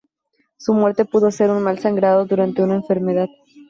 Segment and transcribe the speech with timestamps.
[0.57, 3.27] Su muerte pudo ser un mal sangrado durante una enfermedad.